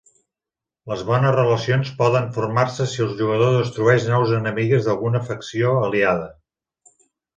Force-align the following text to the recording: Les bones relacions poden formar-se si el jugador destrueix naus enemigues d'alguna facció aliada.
Les 0.91 1.01
bones 1.09 1.35
relacions 1.35 1.91
poden 1.99 2.25
formar-se 2.37 2.87
si 2.93 3.05
el 3.07 3.13
jugador 3.19 3.53
destrueix 3.59 4.07
naus 4.15 4.33
enemigues 4.39 4.89
d'alguna 4.89 5.23
facció 5.29 5.77
aliada. 5.91 6.29